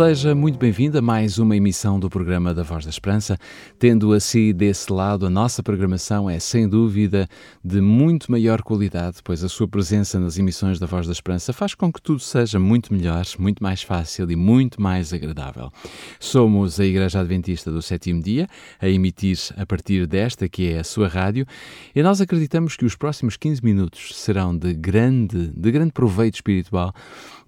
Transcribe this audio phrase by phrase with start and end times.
[0.00, 3.36] Seja muito bem-vindo a mais uma emissão do programa da Voz da Esperança.
[3.78, 7.28] Tendo assim desse lado, a nossa programação é sem dúvida
[7.62, 11.74] de muito maior qualidade, pois a sua presença nas emissões da Voz da Esperança faz
[11.74, 15.70] com que tudo seja muito melhor, muito mais fácil e muito mais agradável.
[16.18, 18.48] Somos a Igreja Adventista do Sétimo Dia,
[18.80, 21.44] a emitir a partir desta que é a sua rádio,
[21.94, 26.94] e nós acreditamos que os próximos 15 minutos serão de grande, de grande proveito espiritual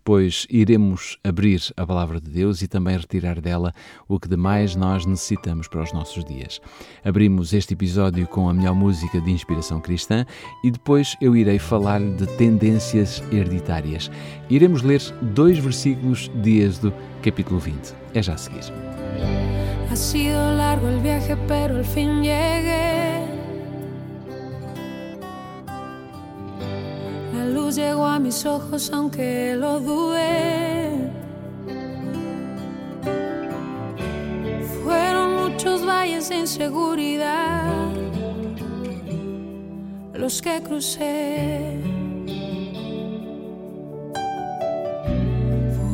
[0.05, 3.73] pois iremos abrir a palavra de Deus e também retirar dela
[4.09, 6.61] o que de mais nós necessitamos para os nossos dias.
[7.05, 10.27] Abrimos este episódio com a melhor música de inspiração cristã
[10.65, 14.11] e depois eu irei falar-lhe de tendências hereditárias.
[14.51, 17.95] Iremos ler dois versículos de Êxodo, capítulo 20.
[18.15, 18.73] É já a seguir.
[19.91, 23.22] Ha sido largo el viaje, pero al fin llegué.
[27.43, 30.91] Luz llegó a mis ojos aunque lo dudé.
[34.83, 37.93] Fueron muchos valles de inseguridad
[40.23, 41.81] los que crucé.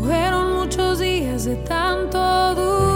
[0.05, 2.88] Fueron muchos días de tanto duda,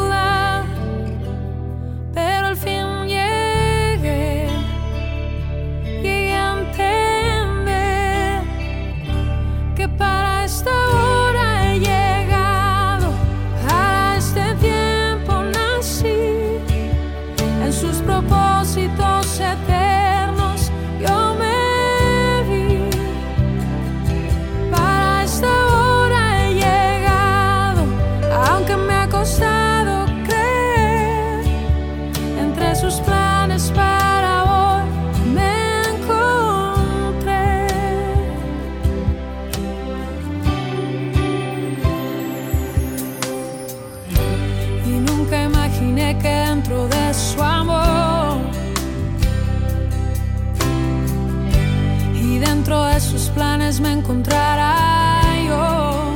[53.93, 56.13] me encontrará yo.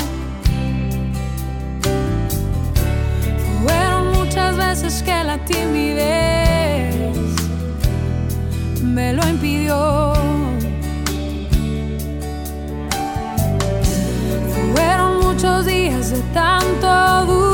[3.63, 6.95] Fueron muchas veces que la timidez
[8.83, 10.15] me lo impidió.
[14.75, 17.46] Fueron muchos días de tanto duro.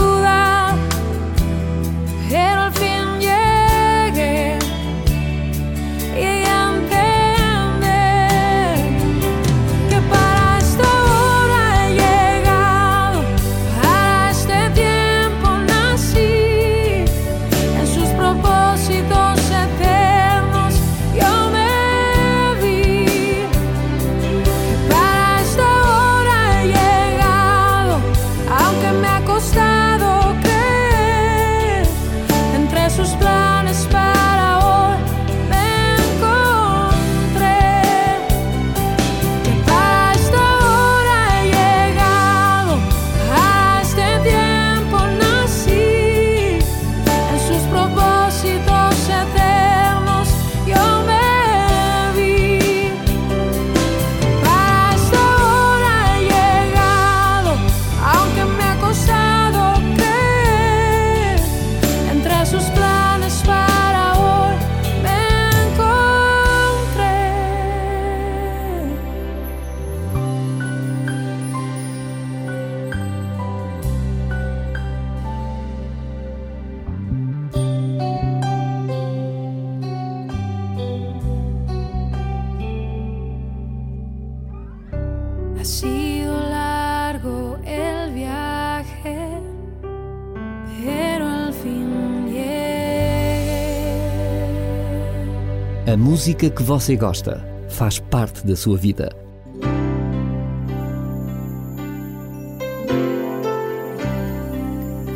[95.92, 99.14] A música que você gosta faz parte da sua vida.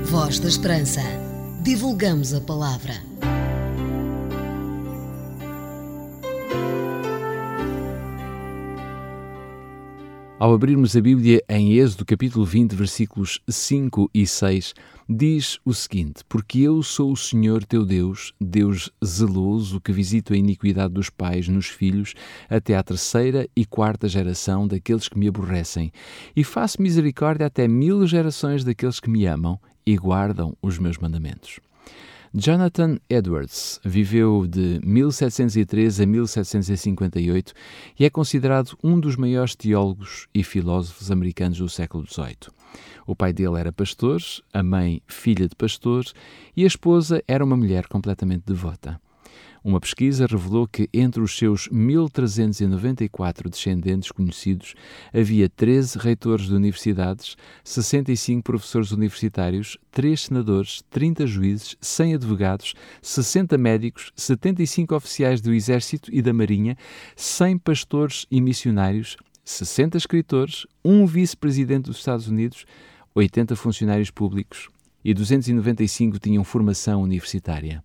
[0.05, 1.01] Voz da Esperança.
[1.63, 2.93] Divulgamos a palavra.
[10.47, 14.75] Ao abrirmos a Bíblia em Êxodo capítulo 20, versículos 5 e 6,
[15.09, 20.37] diz o seguinte: Porque eu sou o Senhor teu Deus, Deus zeloso, que visito a
[20.37, 22.15] iniquidade dos pais nos filhos
[22.49, 25.91] até à terceira e quarta geração daqueles que me aborrecem,
[26.37, 31.59] e faço misericórdia até mil gerações daqueles que me amam e guardam os meus mandamentos.
[32.35, 37.53] Jonathan Edwards viveu de 1703 a 1758
[37.99, 42.51] e é considerado um dos maiores teólogos e filósofos americanos do século XVIII.
[43.07, 44.21] O pai dele era pastor,
[44.53, 46.05] a mãe, filha de pastor,
[46.57, 49.01] e a esposa era uma mulher completamente devota.
[49.67, 54.77] Uma pesquisa revelou que entre os seus 1.394 descendentes conhecidos
[55.13, 63.59] havia 13 reitores de universidades, 65 professores universitários, 3 senadores, 30 juízes, 100 advogados, 60
[63.59, 66.77] médicos, 75 oficiais do Exército e da Marinha,
[67.17, 72.65] 100 pastores e missionários, 60 escritores, um vice-presidente dos Estados Unidos,
[73.17, 74.69] 80 funcionários públicos
[75.05, 77.83] e 295 tinham formação universitária.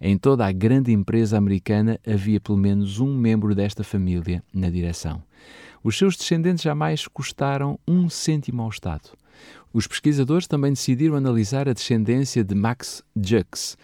[0.00, 5.22] Em toda a grande empresa americana havia pelo menos um membro desta família na direção.
[5.82, 9.10] Os seus descendentes jamais custaram um cêntimo ao Estado.
[9.72, 13.76] Os pesquisadores também decidiram analisar a descendência de Max Jux,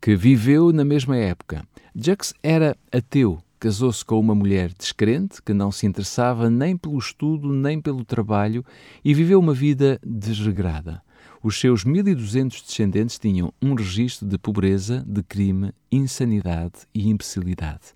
[0.00, 1.64] que viveu na mesma época.
[1.94, 7.52] Jux era ateu, casou-se com uma mulher descrente que não se interessava nem pelo estudo
[7.52, 8.64] nem pelo trabalho
[9.04, 11.02] e viveu uma vida desregrada.
[11.44, 17.94] Os seus 1.200 descendentes tinham um registro de pobreza, de crime, insanidade e imbecilidade.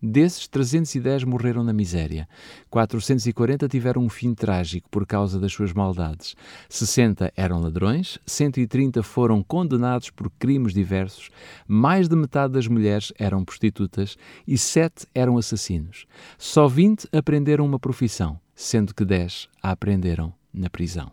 [0.00, 2.28] Desses, 310 morreram na miséria,
[2.70, 6.36] 440 tiveram um fim trágico por causa das suas maldades,
[6.68, 11.30] 60 eram ladrões, 130 foram condenados por crimes diversos,
[11.66, 16.06] mais de metade das mulheres eram prostitutas e 7 eram assassinos.
[16.38, 21.10] Só 20 aprenderam uma profissão, sendo que 10 a aprenderam na prisão.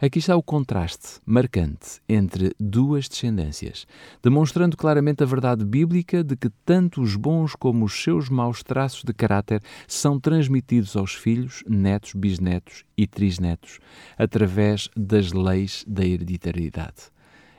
[0.00, 3.86] Aqui está o contraste marcante entre duas descendências,
[4.22, 9.02] demonstrando claramente a verdade bíblica de que tanto os bons como os seus maus traços
[9.04, 13.78] de caráter são transmitidos aos filhos, netos, bisnetos e trisnetos,
[14.18, 17.15] através das leis da hereditariedade.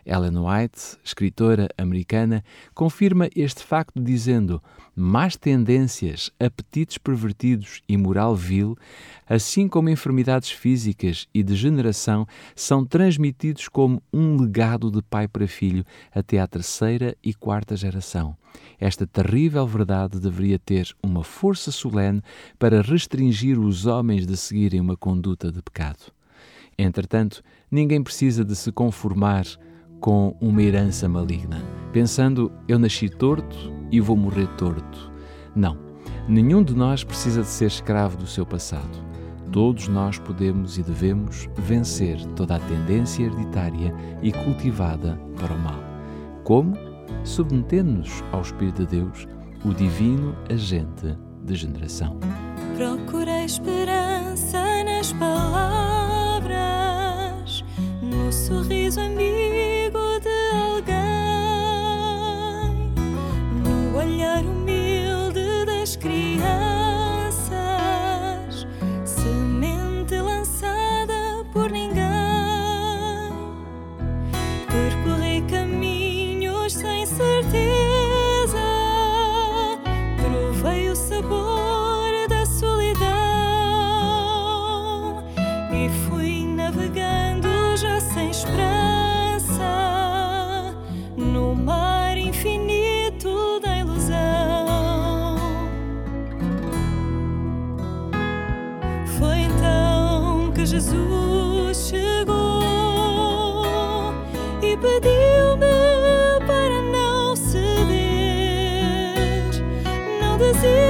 [0.07, 2.41] Ellen White, escritora americana,
[2.73, 4.63] confirma este facto dizendo:
[4.95, 8.77] más tendências, apetites pervertidos e moral vil,
[9.29, 12.25] assim como enfermidades físicas e degeneração,
[12.55, 18.35] são transmitidos como um legado de pai para filho até à terceira e quarta geração.
[18.79, 22.21] Esta terrível verdade deveria ter uma força solene
[22.57, 26.11] para restringir os homens de seguirem uma conduta de pecado.
[26.77, 29.45] Entretanto, ninguém precisa de se conformar
[29.99, 35.11] com uma herança maligna, pensando eu nasci torto e vou morrer torto.
[35.55, 35.77] Não,
[36.27, 39.05] nenhum de nós precisa de ser escravo do seu passado.
[39.51, 45.79] Todos nós podemos e devemos vencer toda a tendência hereditária e cultivada para o mal.
[46.43, 46.75] Como?
[47.23, 49.27] Submetendo-nos ao Espírito de Deus,
[49.65, 52.19] o divino agente de generação.
[52.75, 56.43] Procurei esperança nas palavras,
[58.01, 59.36] no sorriso amigo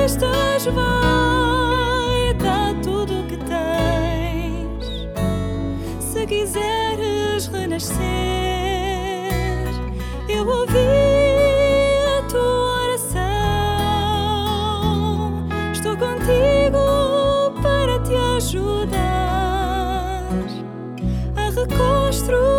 [0.08, 5.08] desistas, vai, dá tudo o que tens.
[6.00, 8.00] Se quiseres renascer,
[10.30, 11.18] eu ouvi.
[21.58, 22.57] certeza que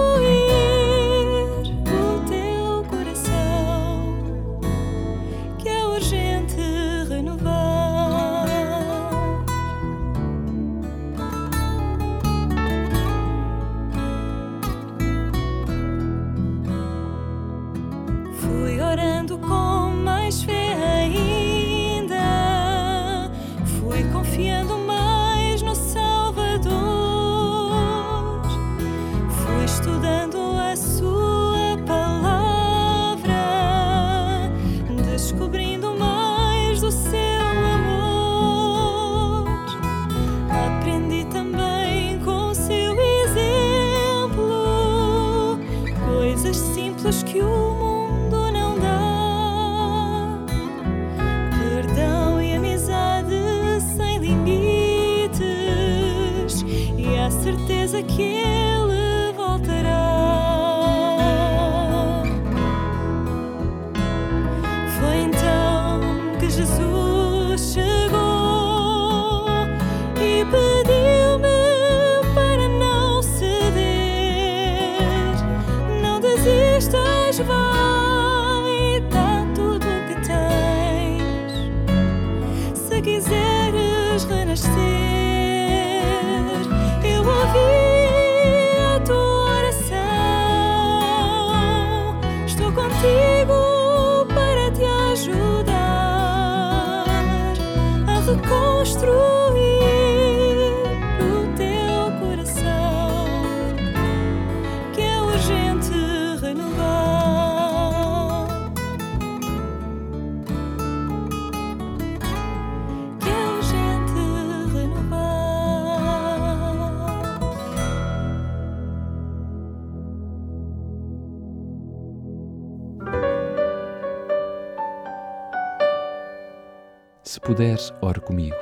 [127.49, 128.59] puderes, ore comigo.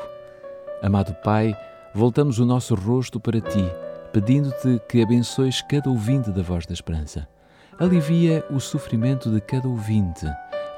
[0.81, 1.59] Amado Pai,
[1.93, 3.65] voltamos o nosso rosto para ti,
[4.13, 7.27] pedindo-te que abençoes cada ouvinte da Voz da Esperança.
[7.81, 10.25] Alivia o sofrimento de cada ouvinte,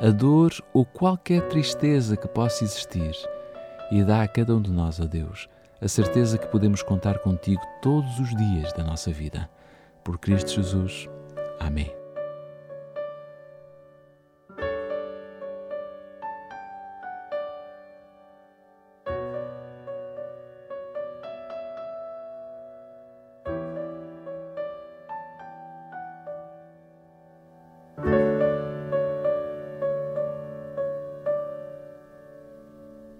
[0.00, 3.12] a dor ou qualquer tristeza que possa existir,
[3.92, 5.46] e dá a cada um de nós, ó Deus,
[5.78, 9.50] a certeza que podemos contar contigo todos os dias da nossa vida.
[10.02, 11.06] Por Cristo Jesus.
[11.60, 11.97] Amém.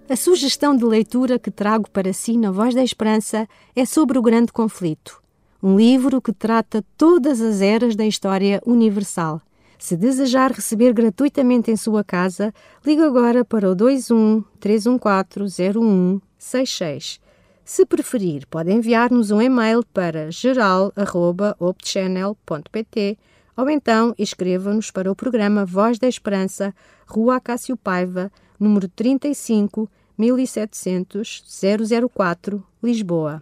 [0.09, 4.23] A sugestão de leitura que trago para si na Voz da Esperança é sobre o
[4.23, 5.21] Grande Conflito,
[5.61, 9.39] um livro que trata todas as eras da história universal.
[9.77, 12.51] Se desejar receber gratuitamente em sua casa,
[12.83, 17.19] ligue agora para o 21 314 0166.
[17.63, 23.19] Se preferir, pode enviar-nos um e-mail para geral.opchannel.pt
[23.55, 26.73] ou então escreva-nos para o programa Voz da Esperança,
[27.05, 29.87] Rua Acácio Paiva, número 35,
[30.19, 31.41] 1700
[32.13, 33.41] 004, Lisboa.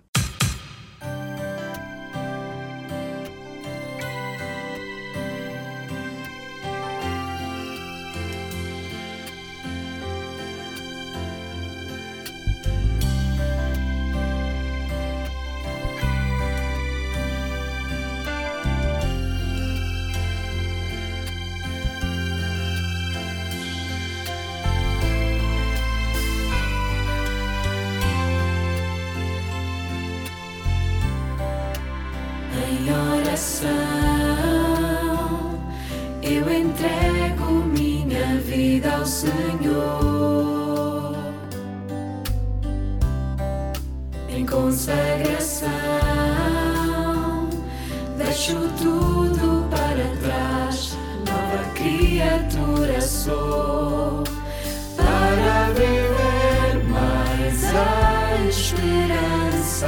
[44.78, 45.70] Consagração.
[48.18, 54.24] Deixo tudo para trás, nova criatura sou.
[54.96, 59.88] Para viver mais a esperança,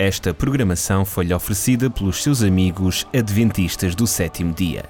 [0.00, 4.88] Esta programação foi-lhe oferecida pelos seus amigos adventistas do sétimo dia.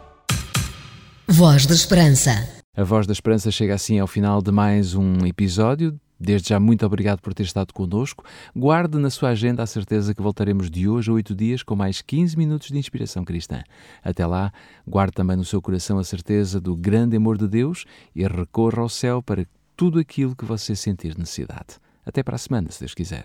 [1.26, 2.30] Voz da Esperança.
[2.76, 5.98] A Voz da Esperança chega assim ao final de mais um episódio.
[6.16, 8.24] Desde já, muito obrigado por ter estado connosco.
[8.54, 12.00] Guarde na sua agenda a certeza que voltaremos de hoje a oito dias com mais
[12.00, 13.64] 15 minutos de inspiração cristã.
[14.04, 14.52] Até lá,
[14.86, 18.88] guarde também no seu coração a certeza do grande amor de Deus e recorra ao
[18.88, 19.44] céu para
[19.76, 21.80] tudo aquilo que você sentir necessidade.
[22.06, 23.24] Até para a semana, se Deus quiser.